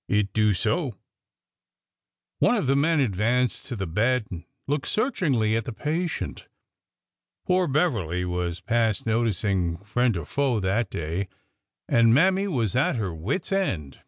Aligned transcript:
It 0.07 0.33
do 0.33 0.55
so!" 0.55 0.93
One 2.39 2.55
of 2.55 2.65
the 2.65 2.75
men 2.75 2.99
advanced 2.99 3.67
to 3.67 3.75
the 3.75 3.85
bed 3.85 4.25
and 4.31 4.45
looked 4.65 4.87
search 4.87 5.19
ingly 5.19 5.55
at 5.55 5.65
the 5.65 5.71
patient. 5.73 6.47
Poor 7.45 7.67
Beverly 7.67 8.25
was 8.25 8.61
past 8.61 9.05
noticing 9.05 9.77
friend 9.83 10.17
or 10.17 10.25
foe 10.25 10.59
that 10.59 10.89
day, 10.89 11.27
and 11.87 12.15
Mammy 12.15 12.47
was 12.47 12.75
at 12.75 12.95
her 12.95 13.13
wits' 13.13 13.51
end. 13.51 13.99